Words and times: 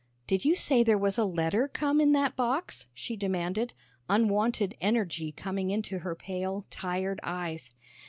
"Did 0.25 0.43
you 0.43 0.55
say 0.55 0.81
there 0.81 0.97
was 0.97 1.19
a 1.19 1.25
letter 1.25 1.67
come 1.67 2.01
in 2.01 2.11
that 2.13 2.35
box?" 2.35 2.87
she 2.91 3.15
demanded, 3.15 3.73
unwonted 4.09 4.75
energy 4.81 5.31
coming 5.31 5.69
into 5.69 5.99
her 5.99 6.15
pale, 6.15 6.65
tired 6.71 7.19
eyes. 7.21 7.69